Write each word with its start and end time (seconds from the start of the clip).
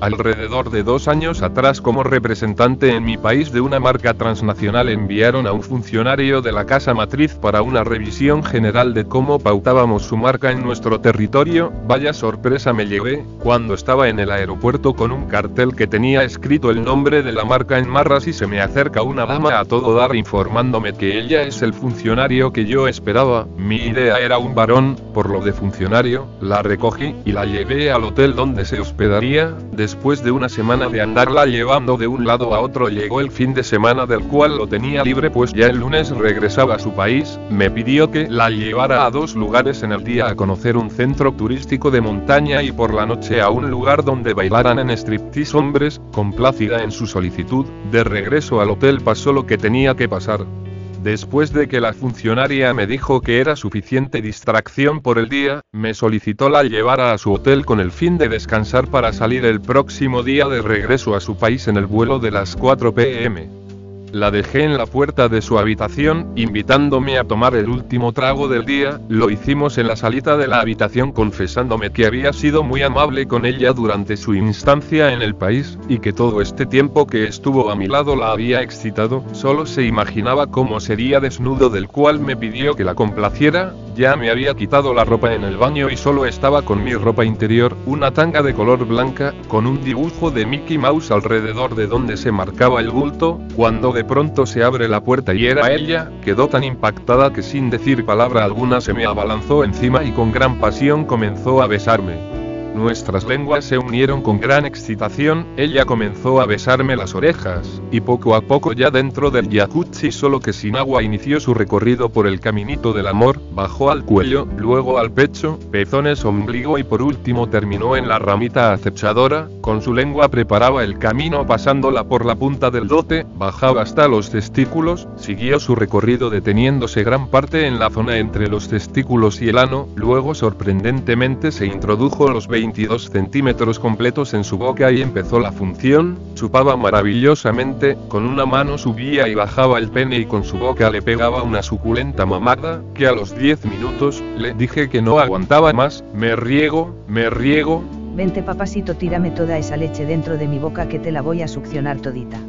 Alrededor 0.00 0.70
de 0.70 0.82
dos 0.82 1.08
años 1.08 1.40
atrás 1.40 1.80
como 1.80 2.02
representante 2.02 2.94
en 2.94 3.04
mi 3.04 3.16
país 3.16 3.50
de 3.50 3.62
una 3.62 3.80
marca 3.80 4.12
transnacional 4.12 4.90
enviaron 4.90 5.46
a 5.46 5.52
un 5.52 5.62
funcionario 5.62 6.42
de 6.42 6.52
la 6.52 6.66
casa 6.66 6.92
matriz 6.92 7.34
para 7.34 7.62
una 7.62 7.82
revisión 7.82 8.44
general 8.44 8.92
de 8.92 9.06
cómo 9.06 9.38
pautábamos 9.38 10.02
su 10.02 10.18
marca 10.18 10.52
en 10.52 10.62
nuestro 10.62 11.00
territorio, 11.00 11.72
vaya 11.86 12.12
sorpresa 12.12 12.74
me 12.74 12.86
llevé, 12.86 13.24
cuando 13.38 13.72
estaba 13.72 14.08
en 14.10 14.18
el 14.18 14.30
aeropuerto 14.30 14.92
con 14.92 15.12
un 15.12 15.28
cartel 15.28 15.74
que 15.74 15.86
tenía 15.86 16.24
escrito 16.24 16.70
el 16.70 16.84
nombre 16.84 17.22
de 17.22 17.32
la 17.32 17.46
marca 17.46 17.78
en 17.78 17.88
marras 17.88 18.26
y 18.26 18.34
se 18.34 18.46
me 18.46 18.60
acerca 18.60 19.00
una 19.00 19.24
dama 19.24 19.58
a 19.58 19.64
todo 19.64 19.94
dar 19.94 20.14
informándome 20.14 20.92
que 20.92 21.18
ella 21.18 21.42
es 21.42 21.62
el 21.62 21.72
funcionario 21.72 22.52
que 22.52 22.66
yo 22.66 22.86
esperaba, 22.86 23.46
mi 23.56 23.76
idea 23.76 24.18
era 24.18 24.36
un 24.36 24.54
varón, 24.54 24.96
por 25.14 25.30
lo 25.30 25.40
de 25.40 25.54
funcionario, 25.54 26.26
la 26.42 26.60
recogí 26.60 27.14
y 27.24 27.32
la 27.32 27.46
llevé 27.46 27.90
al 27.90 28.04
hotel 28.04 28.34
donde 28.34 28.66
se 28.66 28.78
hospedaría, 28.78 29.54
Después 29.86 30.24
de 30.24 30.32
una 30.32 30.48
semana 30.48 30.88
de 30.88 31.00
andarla 31.00 31.46
llevando 31.46 31.96
de 31.96 32.08
un 32.08 32.26
lado 32.26 32.52
a 32.56 32.60
otro 32.60 32.88
llegó 32.88 33.20
el 33.20 33.30
fin 33.30 33.54
de 33.54 33.62
semana 33.62 34.04
del 34.04 34.24
cual 34.24 34.56
lo 34.56 34.66
tenía 34.66 35.04
libre 35.04 35.30
pues 35.30 35.52
ya 35.52 35.66
el 35.66 35.78
lunes 35.78 36.10
regresaba 36.10 36.74
a 36.74 36.80
su 36.80 36.90
país, 36.90 37.38
me 37.50 37.70
pidió 37.70 38.10
que 38.10 38.26
la 38.28 38.50
llevara 38.50 39.06
a 39.06 39.12
dos 39.12 39.36
lugares 39.36 39.84
en 39.84 39.92
el 39.92 40.02
día 40.02 40.26
a 40.26 40.34
conocer 40.34 40.76
un 40.76 40.90
centro 40.90 41.30
turístico 41.30 41.92
de 41.92 42.00
montaña 42.00 42.64
y 42.64 42.72
por 42.72 42.92
la 42.92 43.06
noche 43.06 43.40
a 43.40 43.50
un 43.50 43.70
lugar 43.70 44.02
donde 44.02 44.34
bailaran 44.34 44.80
en 44.80 44.90
striptease 44.90 45.56
hombres, 45.56 46.00
complacida 46.10 46.82
en 46.82 46.90
su 46.90 47.06
solicitud, 47.06 47.64
de 47.92 48.02
regreso 48.02 48.60
al 48.60 48.70
hotel 48.70 49.02
pasó 49.02 49.32
lo 49.32 49.46
que 49.46 49.56
tenía 49.56 49.94
que 49.94 50.08
pasar. 50.08 50.65
Después 51.02 51.52
de 51.52 51.68
que 51.68 51.80
la 51.80 51.92
funcionaria 51.92 52.72
me 52.74 52.86
dijo 52.86 53.20
que 53.20 53.40
era 53.40 53.56
suficiente 53.56 54.22
distracción 54.22 55.00
por 55.02 55.18
el 55.18 55.28
día, 55.28 55.60
me 55.72 55.94
solicitó 55.94 56.48
la 56.48 56.64
llevara 56.64 57.12
a 57.12 57.18
su 57.18 57.32
hotel 57.32 57.64
con 57.64 57.80
el 57.80 57.92
fin 57.92 58.18
de 58.18 58.28
descansar 58.28 58.88
para 58.88 59.12
salir 59.12 59.44
el 59.44 59.60
próximo 59.60 60.22
día 60.22 60.46
de 60.46 60.62
regreso 60.62 61.14
a 61.14 61.20
su 61.20 61.36
país 61.36 61.68
en 61.68 61.76
el 61.76 61.86
vuelo 61.86 62.18
de 62.18 62.30
las 62.30 62.56
4 62.56 62.94
pm. 62.94 63.65
La 64.12 64.30
dejé 64.30 64.62
en 64.62 64.78
la 64.78 64.86
puerta 64.86 65.28
de 65.28 65.42
su 65.42 65.58
habitación, 65.58 66.32
invitándome 66.36 67.18
a 67.18 67.24
tomar 67.24 67.56
el 67.56 67.68
último 67.68 68.12
trago 68.12 68.48
del 68.48 68.64
día, 68.64 69.00
lo 69.08 69.30
hicimos 69.30 69.78
en 69.78 69.88
la 69.88 69.96
salita 69.96 70.36
de 70.36 70.46
la 70.46 70.60
habitación 70.60 71.12
confesándome 71.12 71.90
que 71.90 72.06
había 72.06 72.32
sido 72.32 72.62
muy 72.62 72.82
amable 72.82 73.26
con 73.26 73.44
ella 73.44 73.72
durante 73.72 74.16
su 74.16 74.34
instancia 74.34 75.12
en 75.12 75.22
el 75.22 75.34
país, 75.34 75.78
y 75.88 75.98
que 75.98 76.12
todo 76.12 76.40
este 76.40 76.66
tiempo 76.66 77.06
que 77.06 77.24
estuvo 77.24 77.70
a 77.70 77.76
mi 77.76 77.88
lado 77.88 78.14
la 78.14 78.30
había 78.30 78.62
excitado, 78.62 79.24
solo 79.32 79.66
se 79.66 79.84
imaginaba 79.84 80.46
cómo 80.46 80.78
sería 80.80 81.20
desnudo 81.20 81.68
del 81.68 81.88
cual 81.88 82.20
me 82.20 82.36
pidió 82.36 82.74
que 82.74 82.84
la 82.84 82.94
complaciera, 82.94 83.74
ya 83.96 84.14
me 84.14 84.30
había 84.30 84.54
quitado 84.54 84.92
la 84.92 85.04
ropa 85.04 85.34
en 85.34 85.42
el 85.42 85.56
baño 85.56 85.90
y 85.90 85.96
solo 85.96 86.26
estaba 86.26 86.62
con 86.62 86.84
mi 86.84 86.94
ropa 86.94 87.24
interior, 87.24 87.76
una 87.86 88.12
tanga 88.12 88.42
de 88.42 88.54
color 88.54 88.86
blanca, 88.86 89.34
con 89.48 89.66
un 89.66 89.82
dibujo 89.82 90.30
de 90.30 90.46
Mickey 90.46 90.78
Mouse 90.78 91.10
alrededor 91.10 91.74
de 91.74 91.86
donde 91.86 92.16
se 92.16 92.30
marcaba 92.30 92.80
el 92.80 92.90
bulto, 92.90 93.40
cuando 93.56 93.95
de 93.96 94.04
pronto 94.04 94.44
se 94.44 94.62
abre 94.62 94.88
la 94.88 95.00
puerta 95.00 95.32
y 95.32 95.46
era 95.46 95.72
ella, 95.72 96.10
quedó 96.22 96.48
tan 96.48 96.62
impactada 96.64 97.32
que 97.32 97.42
sin 97.42 97.70
decir 97.70 98.04
palabra 98.04 98.44
alguna 98.44 98.82
se 98.82 98.92
me 98.92 99.06
abalanzó 99.06 99.64
encima 99.64 100.04
y 100.04 100.12
con 100.12 100.32
gran 100.32 100.60
pasión 100.60 101.06
comenzó 101.06 101.62
a 101.62 101.66
besarme. 101.66 102.35
Nuestras 102.76 103.24
lenguas 103.24 103.64
se 103.64 103.78
unieron 103.78 104.20
con 104.20 104.38
gran 104.38 104.66
excitación, 104.66 105.46
ella 105.56 105.86
comenzó 105.86 106.42
a 106.42 106.46
besarme 106.46 106.94
las 106.94 107.14
orejas, 107.14 107.80
y 107.90 108.02
poco 108.02 108.34
a 108.34 108.42
poco 108.42 108.74
ya 108.74 108.90
dentro 108.90 109.30
del 109.30 109.48
jacuzzi 109.48 110.12
solo 110.12 110.40
que 110.40 110.52
sin 110.52 110.76
agua 110.76 111.02
inició 111.02 111.40
su 111.40 111.54
recorrido 111.54 112.10
por 112.10 112.26
el 112.26 112.38
caminito 112.38 112.92
del 112.92 113.06
amor, 113.06 113.40
bajó 113.54 113.90
al 113.90 114.04
cuello, 114.04 114.46
luego 114.58 114.98
al 114.98 115.10
pecho, 115.10 115.58
pezones, 115.70 116.22
ombligo 116.26 116.76
y 116.76 116.84
por 116.84 117.00
último 117.00 117.48
terminó 117.48 117.96
en 117.96 118.08
la 118.08 118.18
ramita 118.18 118.74
acechadora, 118.74 119.48
con 119.62 119.80
su 119.80 119.94
lengua 119.94 120.28
preparaba 120.28 120.84
el 120.84 120.98
camino 120.98 121.46
pasándola 121.46 122.04
por 122.04 122.26
la 122.26 122.34
punta 122.34 122.70
del 122.70 122.88
dote, 122.88 123.24
bajaba 123.38 123.80
hasta 123.80 124.06
los 124.06 124.28
testículos, 124.28 125.08
siguió 125.16 125.60
su 125.60 125.76
recorrido 125.76 126.28
deteniéndose 126.28 127.04
gran 127.04 127.28
parte 127.28 127.66
en 127.66 127.78
la 127.78 127.88
zona 127.88 128.18
entre 128.18 128.48
los 128.48 128.68
testículos 128.68 129.40
y 129.40 129.48
el 129.48 129.56
ano, 129.56 129.88
luego 129.96 130.34
sorprendentemente 130.34 131.52
se 131.52 131.64
introdujo 131.64 132.28
los 132.28 132.48
20 132.48 132.65
22 132.66 133.10
centímetros 133.10 133.78
completos 133.78 134.34
en 134.34 134.42
su 134.42 134.58
boca 134.58 134.90
y 134.90 135.00
empezó 135.00 135.38
la 135.38 135.52
función, 135.52 136.18
chupaba 136.34 136.76
maravillosamente, 136.76 137.96
con 138.08 138.26
una 138.26 138.44
mano 138.44 138.76
subía 138.76 139.28
y 139.28 139.36
bajaba 139.36 139.78
el 139.78 139.88
pene 139.88 140.18
y 140.18 140.26
con 140.26 140.42
su 140.42 140.58
boca 140.58 140.90
le 140.90 141.00
pegaba 141.00 141.44
una 141.44 141.62
suculenta 141.62 142.26
mamada, 142.26 142.82
que 142.92 143.06
a 143.06 143.12
los 143.12 143.38
10 143.38 143.66
minutos, 143.66 144.20
le 144.36 144.52
dije 144.52 144.88
que 144.88 145.00
no 145.00 145.20
aguantaba 145.20 145.72
más, 145.72 146.02
me 146.12 146.34
riego, 146.34 146.92
me 147.06 147.30
riego. 147.30 147.84
Vente 148.16 148.42
papasito 148.42 148.96
tírame 148.96 149.30
toda 149.30 149.58
esa 149.58 149.76
leche 149.76 150.04
dentro 150.04 150.36
de 150.36 150.48
mi 150.48 150.58
boca 150.58 150.88
que 150.88 150.98
te 150.98 151.12
la 151.12 151.22
voy 151.22 151.42
a 151.42 151.48
succionar 151.48 152.00
todita. 152.00 152.40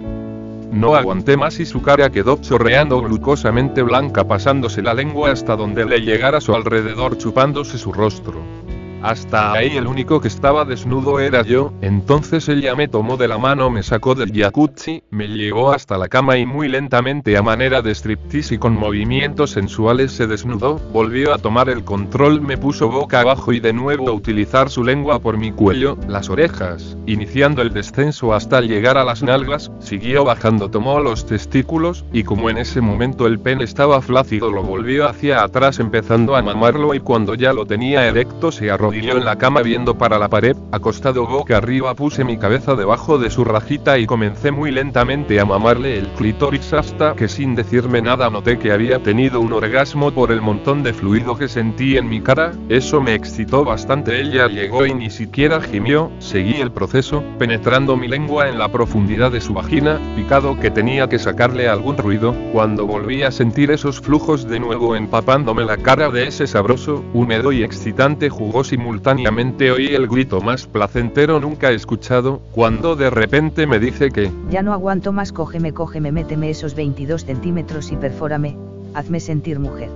No 0.71 0.95
aguanté 0.95 1.37
más 1.37 1.59
y 1.59 1.65
su 1.67 1.83
cara 1.83 2.09
quedó 2.09 2.37
chorreando 2.41 3.01
glucosamente 3.01 3.83
blanca 3.83 4.23
pasándose 4.27 4.81
la 4.81 4.95
lengua 4.95 5.31
hasta 5.31 5.55
donde 5.55 5.85
le 5.85 5.99
llegara 6.01 6.39
a 6.39 6.41
su 6.41 6.55
alrededor 6.55 7.19
chupándose 7.19 7.77
su 7.77 7.93
rostro. 7.93 8.66
Hasta 9.03 9.51
ahí 9.51 9.77
el 9.77 9.85
único 9.85 10.19
que 10.19 10.27
estaba 10.27 10.65
desnudo 10.65 11.19
era 11.19 11.43
yo, 11.43 11.71
entonces 11.81 12.49
ella 12.49 12.75
me 12.75 12.87
tomó 12.87 13.15
de 13.15 13.27
la 13.27 13.37
mano, 13.37 13.69
me 13.69 13.83
sacó 13.83 14.15
del 14.15 14.33
jacuzzi, 14.33 15.03
me 15.11 15.27
llevó 15.27 15.71
hasta 15.71 15.99
la 15.99 16.07
cama 16.07 16.37
y 16.37 16.47
muy 16.47 16.67
lentamente 16.67 17.37
a 17.37 17.43
manera 17.43 17.83
de 17.83 17.93
striptease 17.93 18.55
y 18.55 18.57
con 18.57 18.73
movimientos 18.73 19.51
sensuales 19.51 20.11
se 20.11 20.25
desnudó, 20.25 20.79
volvió 20.91 21.33
a 21.33 21.37
tomar 21.37 21.69
el 21.69 21.83
control, 21.83 22.41
me 22.41 22.57
puso 22.57 22.89
boca 22.89 23.21
abajo 23.21 23.53
y 23.53 23.59
de 23.59 23.71
nuevo 23.71 24.09
a 24.09 24.13
utilizar 24.13 24.69
su 24.69 24.83
lengua 24.83 25.19
por 25.19 25.37
mi 25.37 25.51
cuello, 25.51 25.95
las 26.07 26.29
orejas, 26.29 26.97
iniciando 27.05 27.61
el 27.61 27.73
descenso 27.73 28.33
hasta 28.33 28.61
llegar 28.61 28.97
a 28.97 29.05
las 29.05 29.21
nalgas, 29.21 29.71
siguió 29.79 30.25
bajando, 30.25 30.71
tomó 30.71 30.99
los 30.99 31.27
testículos, 31.27 32.03
y 32.11 32.23
como 32.23 32.49
en 32.49 32.57
ese 32.57 32.81
momento 32.81 33.27
el 33.27 33.39
pene 33.39 33.63
estaba 33.63 34.01
flácido 34.01 34.51
lo 34.51 34.63
volvió 34.63 35.07
hacia 35.07 35.43
atrás 35.43 35.77
empezando 35.79 36.35
a 36.35 36.41
mamarlo 36.41 36.95
y 36.95 36.99
cuando 36.99 37.35
ya 37.35 37.53
lo 37.53 37.65
tenía 37.67 38.07
erecto 38.07 38.51
se 38.51 38.71
arrodilló 38.71 38.86
arrodilló 38.87 39.17
en 39.17 39.25
la 39.25 39.37
cama 39.37 39.63
viendo 39.63 39.97
para 39.97 40.17
la 40.17 40.29
pared, 40.29 40.55
acostado 40.71 41.27
boca 41.27 41.57
arriba 41.57 41.93
puse 41.93 42.23
mi 42.23 42.37
cabeza 42.37 42.73
debajo 42.73 43.17
de 43.17 43.29
su 43.29 43.43
rajita 43.43 43.97
y 43.97 44.05
comencé 44.05 44.51
muy 44.51 44.71
lentamente 44.71 45.41
a 45.41 45.45
mamarle 45.45 45.97
el 45.97 46.07
clítoris 46.13 46.71
hasta 46.71 47.13
que 47.13 47.27
sin 47.27 47.53
decirme 47.53 48.01
nada 48.01 48.29
noté 48.29 48.57
que 48.57 48.71
había 48.71 49.03
tenido 49.03 49.41
un 49.41 49.51
orgasmo 49.51 50.11
por 50.11 50.31
el 50.31 50.41
montón 50.41 50.83
de 50.83 50.93
fluido 50.93 51.37
que 51.37 51.49
sentí 51.49 51.97
en 51.97 52.07
mi 52.07 52.21
cara, 52.21 52.53
eso 52.69 53.01
me 53.01 53.13
excitó 53.13 53.65
bastante 53.65 54.21
ella 54.21 54.47
llegó 54.47 54.85
y 54.85 54.93
ni 54.93 55.09
siquiera 55.09 55.59
gimió, 55.59 56.09
seguí 56.19 56.61
el 56.61 56.71
proceso, 56.71 57.21
penetrando 57.37 57.97
mi 57.97 58.07
lengua 58.07 58.47
en 58.47 58.57
la 58.57 58.71
profundidad 58.71 59.33
de 59.33 59.41
su 59.41 59.53
vagina, 59.53 59.99
picado 60.15 60.57
que 60.57 60.71
tenía 60.71 61.09
que 61.09 61.19
sacarle 61.19 61.67
algún 61.67 61.97
ruido, 61.97 62.33
cuando 62.53 62.87
volví 62.87 63.23
a 63.23 63.31
sentir 63.31 63.69
esos 63.69 63.99
flujos 63.99 64.47
de 64.47 64.61
nuevo 64.61 64.95
empapándome 64.95 65.65
la 65.65 65.75
cara 65.75 66.09
de 66.09 66.27
ese 66.27 66.47
sabroso, 66.47 67.03
húmedo 67.13 67.51
y 67.51 67.63
excitante 67.63 68.29
jugoso 68.29 68.76
simultáneamente 68.77 69.71
oí 69.71 69.87
el 69.87 70.07
grito 70.07 70.39
más 70.39 70.67
placentero 70.67 71.39
nunca 71.39 71.71
escuchado, 71.71 72.41
cuando 72.51 72.95
de 72.95 73.09
repente 73.09 73.65
me 73.65 73.79
dice 73.79 74.11
que... 74.11 74.31
Ya 74.51 74.61
no 74.61 74.71
aguanto 74.71 75.11
más, 75.11 75.31
cógeme, 75.31 75.73
cógeme, 75.73 76.11
méteme 76.11 76.51
esos 76.51 76.75
22 76.75 77.25
centímetros 77.25 77.91
y 77.91 77.95
perfórame, 77.95 78.55
hazme 78.93 79.19
sentir 79.19 79.57
mujer. 79.57 79.89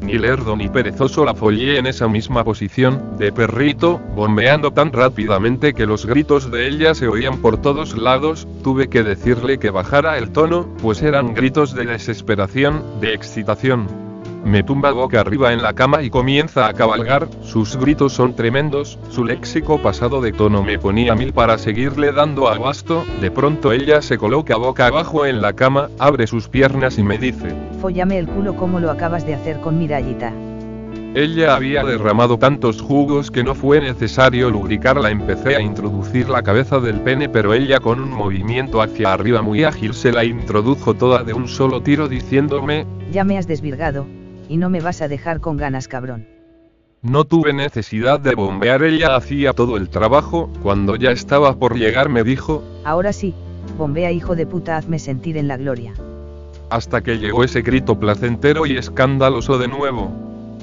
Ni 0.00 0.16
lerdo 0.16 0.56
ni 0.56 0.70
perezoso 0.70 1.26
la 1.26 1.34
follé 1.34 1.78
en 1.78 1.86
esa 1.86 2.08
misma 2.08 2.42
posición, 2.42 3.18
de 3.18 3.32
perrito, 3.32 4.00
bombeando 4.16 4.70
tan 4.70 4.94
rápidamente 4.94 5.74
que 5.74 5.84
los 5.84 6.06
gritos 6.06 6.50
de 6.50 6.68
ella 6.68 6.94
se 6.94 7.06
oían 7.06 7.36
por 7.42 7.60
todos 7.60 7.98
lados, 7.98 8.48
tuve 8.64 8.88
que 8.88 9.02
decirle 9.02 9.58
que 9.58 9.68
bajara 9.68 10.16
el 10.16 10.30
tono, 10.30 10.66
pues 10.80 11.02
eran 11.02 11.34
gritos 11.34 11.74
de 11.74 11.84
desesperación, 11.84 12.82
de 13.02 13.12
excitación. 13.12 14.09
Me 14.44 14.62
tumba 14.62 14.90
boca 14.92 15.20
arriba 15.20 15.52
en 15.52 15.62
la 15.62 15.74
cama 15.74 16.02
y 16.02 16.10
comienza 16.10 16.66
a 16.66 16.72
cabalgar, 16.72 17.28
sus 17.42 17.76
gritos 17.76 18.14
son 18.14 18.34
tremendos, 18.34 18.98
su 19.10 19.24
léxico 19.24 19.80
pasado 19.82 20.20
de 20.20 20.32
tono 20.32 20.62
me 20.62 20.78
ponía 20.78 21.14
mil 21.14 21.32
para 21.32 21.58
seguirle 21.58 22.12
dando 22.12 22.48
abasto, 22.48 23.04
de 23.20 23.30
pronto 23.30 23.70
ella 23.72 24.00
se 24.00 24.16
coloca 24.16 24.56
boca 24.56 24.86
abajo 24.86 25.26
en 25.26 25.42
la 25.42 25.52
cama, 25.52 25.90
abre 25.98 26.26
sus 26.26 26.48
piernas 26.48 26.98
y 26.98 27.02
me 27.02 27.18
dice, 27.18 27.54
Follame 27.80 28.18
el 28.18 28.26
culo 28.26 28.56
como 28.56 28.80
lo 28.80 28.90
acabas 28.90 29.26
de 29.26 29.34
hacer 29.34 29.60
con 29.60 29.78
mi 29.78 29.86
rayita. 29.86 30.32
Ella 31.12 31.56
había 31.56 31.82
derramado 31.82 32.38
tantos 32.38 32.80
jugos 32.80 33.32
que 33.32 33.42
no 33.42 33.56
fue 33.56 33.80
necesario 33.80 34.48
lubricarla. 34.48 35.10
Empecé 35.10 35.56
a 35.56 35.60
introducir 35.60 36.28
la 36.28 36.42
cabeza 36.42 36.78
del 36.78 37.00
pene, 37.00 37.28
pero 37.28 37.52
ella 37.52 37.80
con 37.80 38.00
un 38.00 38.10
movimiento 38.10 38.80
hacia 38.80 39.12
arriba 39.12 39.42
muy 39.42 39.64
ágil 39.64 39.92
se 39.92 40.12
la 40.12 40.24
introdujo 40.24 40.94
toda 40.94 41.24
de 41.24 41.34
un 41.34 41.48
solo 41.48 41.82
tiro 41.82 42.06
diciéndome, 42.06 42.86
Ya 43.10 43.24
me 43.24 43.38
has 43.38 43.48
desvirgado, 43.48 44.06
y 44.50 44.56
no 44.56 44.68
me 44.68 44.80
vas 44.80 45.00
a 45.00 45.06
dejar 45.08 45.40
con 45.40 45.56
ganas 45.56 45.86
cabrón. 45.86 46.26
no 47.02 47.24
tuve 47.24 47.52
necesidad 47.54 48.18
de 48.20 48.34
bombear, 48.34 48.82
ella 48.82 49.14
hacía 49.16 49.52
todo 49.54 49.76
el 49.78 49.88
trabajo, 49.88 50.50
cuando 50.62 50.96
ya 50.96 51.12
estaba 51.12 51.54
por 51.56 51.76
llegar 51.78 52.08
me 52.10 52.24
dijo, 52.24 52.62
Ahora 52.84 53.12
sí, 53.12 53.32
bombea 53.78 54.10
hijo 54.12 54.34
de 54.36 54.46
puta, 54.46 54.76
hazme 54.76 54.98
sentir 54.98 55.36
en 55.38 55.46
la 55.48 55.56
gloria. 55.56 55.94
hasta 56.68 57.00
que 57.00 57.18
llegó 57.18 57.42
ese 57.44 57.62
grito 57.62 57.98
placentero 57.98 58.66
y 58.66 58.76
escandaloso 58.76 59.56
de 59.58 59.68
nuevo. 59.68 60.12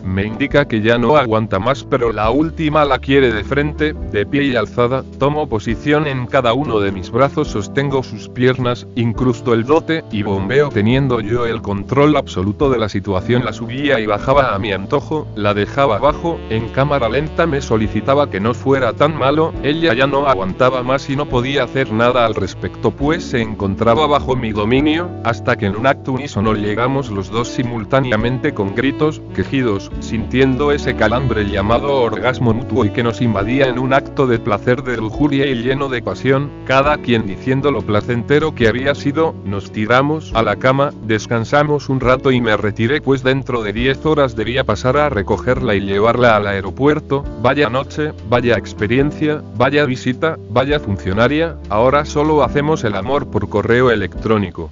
Me 0.08 0.24
indica 0.24 0.68
que 0.68 0.82
ya 0.82 0.98
no 0.98 1.18
aguanta 1.18 1.60
más, 1.60 1.84
pero 1.84 2.14
la 2.14 2.32
última 2.32 2.86
la 2.86 2.98
quiere 2.98 3.32
de 3.32 3.44
frente, 3.44 3.94
de 3.94 4.26
pie 4.26 4.46
y 4.46 4.56
alzada, 4.56 5.04
tomo 5.20 5.50
posición 5.50 6.08
en 6.08 6.28
cada 6.28 6.54
uno 6.54 6.80
de 6.80 6.94
mis 6.94 7.12
brazos, 7.12 7.50
sostengo 7.50 8.02
sus 8.04 8.30
piernas, 8.30 8.88
incrusto 8.96 9.54
el 9.54 9.66
dote, 9.66 10.06
y 10.10 10.24
bombeo 10.24 10.70
teniendo 10.70 11.20
yo 11.20 11.46
el 11.46 11.62
control 11.62 12.16
absoluto 12.16 12.70
de 12.70 12.78
la 12.78 12.88
situación, 12.88 13.44
la 13.44 13.52
subía 13.52 14.00
y 14.00 14.06
bajaba 14.06 14.56
a 14.56 14.60
mi 14.60 14.72
antojo, 14.72 15.28
la 15.36 15.54
dejaba 15.54 15.98
abajo, 15.98 16.40
en 16.50 16.70
cámara 16.70 17.10
lenta 17.10 17.46
me 17.46 17.62
solicitaba 17.62 18.30
que 18.30 18.40
no 18.40 18.54
fuera 18.54 18.94
tan 18.94 19.18
malo, 19.18 19.54
ella 19.62 19.94
ya 19.94 20.08
no 20.08 20.26
aguantaba 20.28 20.84
más 20.84 21.10
y 21.10 21.18
no 21.18 21.28
podía 21.28 21.64
hacer 21.64 21.92
nada 21.92 22.26
al 22.26 22.34
respecto 22.34 22.92
pues 22.92 23.26
se 23.26 23.42
encontraba 23.42 24.08
bajo 24.08 24.38
mi 24.38 24.54
dominio, 24.54 25.10
hasta 25.26 25.58
que 25.58 25.66
en 25.66 25.76
un 25.76 25.86
acto 25.86 26.14
unísono 26.14 26.54
llegamos 26.54 27.10
los 27.10 27.30
dos 27.30 27.50
simultáneamente 27.50 28.54
con 28.54 28.74
gritos, 28.74 29.22
quejidos, 29.36 29.92
sintiendo 30.00 30.72
ese 30.72 30.96
calambre 30.96 31.50
llamado 31.50 32.02
orgasmo 32.02 32.54
mutuo 32.54 32.86
y 32.86 32.90
que 32.92 33.04
nos 33.04 33.22
invadía 33.22 33.68
en 33.68 33.80
un 33.80 33.94
acto 33.94 34.28
de 34.28 34.40
placer 34.40 34.84
de 34.84 34.98
lujuria 34.98 35.46
y 35.48 35.56
lleno 35.56 35.90
de 35.90 36.02
pasión, 36.02 36.50
cada 36.66 36.98
quien 36.98 37.26
diciendo 37.26 37.72
lo 37.72 37.82
placentero 37.82 38.56
que 38.56 38.68
había 38.68 38.96
sido, 38.96 39.36
nos 39.46 39.72
tiramos 39.72 40.32
a 40.34 40.44
la 40.44 40.58
cama, 40.58 40.92
descansamos 41.04 41.90
un 41.90 42.00
rato 42.00 42.32
y 42.32 42.42
me 42.42 42.58
retiré 42.58 43.02
pues 43.02 43.24
dentro 43.24 43.64
de 43.64 43.74
10 43.74 44.06
horas 44.06 44.36
debía 44.36 44.64
pasar 44.64 44.98
a 44.98 45.10
recogerla 45.10 45.76
y 45.76 45.82
llevarla 45.82 46.36
al 46.36 46.48
aeropuerto, 46.48 47.24
vaya 47.42 47.70
noche, 47.70 48.14
vaya 48.30 48.58
experiencia, 48.58 49.42
vaya 49.56 49.86
visita, 49.86 50.38
vaya 50.50 50.80
funcionaria, 50.80 51.58
ahora 51.70 52.06
solo 52.06 52.44
hacemos 52.44 52.84
el 52.84 52.96
amor 52.96 53.28
por 53.28 53.50
correo 53.50 53.92
electrónico. 53.92 54.70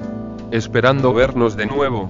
Esperando 0.51 1.13
vernos 1.13 1.57
de 1.57 1.65
nuevo. 1.65 2.09